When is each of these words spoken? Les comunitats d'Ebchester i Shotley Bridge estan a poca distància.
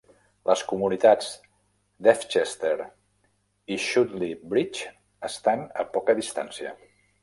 Les 0.49 0.61
comunitats 0.69 1.27
d'Ebchester 2.07 2.73
i 3.77 3.81
Shotley 3.87 4.37
Bridge 4.57 4.93
estan 5.33 5.67
a 5.87 5.91
poca 5.97 6.23
distància. 6.27 6.79